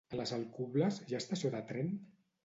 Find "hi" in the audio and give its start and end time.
1.03-1.17